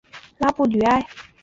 [0.39, 1.05] 拉布吕埃。